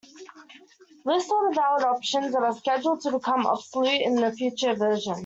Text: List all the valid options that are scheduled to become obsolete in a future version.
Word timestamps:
List 1.05 1.29
all 1.29 1.47
the 1.51 1.55
valid 1.55 1.83
options 1.83 2.31
that 2.33 2.41
are 2.41 2.55
scheduled 2.57 3.01
to 3.01 3.11
become 3.11 3.45
obsolete 3.45 4.01
in 4.01 4.17
a 4.23 4.31
future 4.31 4.73
version. 4.73 5.13